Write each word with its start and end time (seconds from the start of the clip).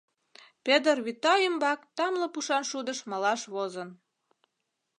Пӧдыр 0.65 0.97
вӱта 1.05 1.33
ӱмбак 1.47 1.79
тамле 1.97 2.27
пушан 2.33 2.63
шудыш 2.69 2.99
малаш 3.09 3.41
возын. 3.53 3.89